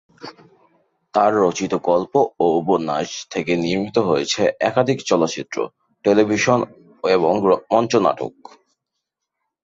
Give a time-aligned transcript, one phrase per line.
[1.13, 2.13] তার রচিত গল্প
[2.39, 5.57] ও উপন্যাস থেকে নির্মিত হয়েছে একাধিক চলচ্চিত্র,
[6.05, 6.59] টেলিভিশন
[7.07, 7.33] এবং
[7.71, 8.33] মঞ্চনাটক।